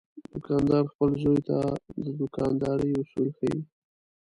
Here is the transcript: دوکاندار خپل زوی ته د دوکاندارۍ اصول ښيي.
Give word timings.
دوکاندار 0.31 0.83
خپل 0.91 1.09
زوی 1.23 1.39
ته 1.47 1.57
د 2.03 2.05
دوکاندارۍ 2.19 2.91
اصول 3.01 3.27
ښيي. 3.37 3.59